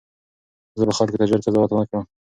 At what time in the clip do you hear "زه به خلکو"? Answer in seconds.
0.79-1.19